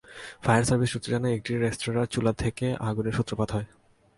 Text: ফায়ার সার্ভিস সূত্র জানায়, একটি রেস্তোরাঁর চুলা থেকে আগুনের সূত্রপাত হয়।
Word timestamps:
ফায়ার 0.43 0.63
সার্ভিস 0.69 0.89
সূত্র 0.93 1.07
জানায়, 1.13 1.35
একটি 1.37 1.51
রেস্তোরাঁর 1.55 2.11
চুলা 2.13 2.33
থেকে 2.43 2.65
আগুনের 2.89 3.15
সূত্রপাত 3.17 3.49
হয়। 3.55 3.67